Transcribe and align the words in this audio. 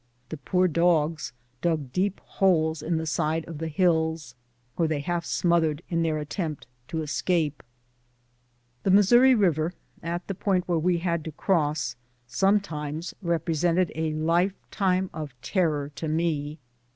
The 0.29 0.37
poor 0.37 0.67
dogs 0.67 1.31
dug 1.61 1.91
deep 1.93 2.19
holes 2.21 2.81
in 2.81 2.97
the 2.97 3.05
side 3.05 3.45
of 3.45 3.59
the 3.59 3.67
hills, 3.67 4.33
where 4.75 4.87
they 4.87 4.99
half 5.01 5.23
smothered 5.25 5.83
in 5.89 6.01
their 6.01 6.17
attempt 6.17 6.65
to 6.87 7.03
escape. 7.03 7.61
The 8.81 8.89
Missouri 8.89 9.35
River 9.35 9.75
at 10.01 10.25
the 10.25 10.33
point 10.33 10.67
where 10.67 10.79
we 10.79 10.97
had 10.97 11.23
to 11.25 11.31
cross 11.31 11.95
sometimes 12.25 13.13
represented 13.21 13.91
a 13.93 14.13
lifetime 14.15 15.11
of 15.13 15.39
terror 15.43 15.91
to 15.97 16.07
me. 16.07 16.57